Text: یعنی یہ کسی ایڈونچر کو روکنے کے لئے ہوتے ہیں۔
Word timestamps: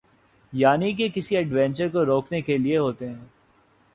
یعنی 0.53 0.93
یہ 0.97 1.09
کسی 1.09 1.37
ایڈونچر 1.37 1.89
کو 1.89 2.05
روکنے 2.05 2.41
کے 2.41 2.57
لئے 2.57 2.77
ہوتے 2.77 3.09
ہیں۔ 3.09 3.25